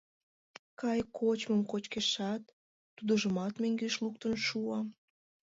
Кайык 0.79 1.09
кочмым 1.19 1.61
кочкешат, 1.71 2.43
тудыжымат 2.95 3.53
мӧҥгеш 3.61 3.95
луктын 4.03 4.33
шуа. 4.45 4.79